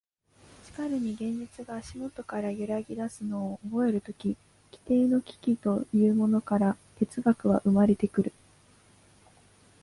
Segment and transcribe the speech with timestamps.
[0.65, 4.35] しかるに現実が足下から揺ぎ出すのを覚えるとき、
[4.71, 8.33] 基底の危機というものから哲学は生まれてくる。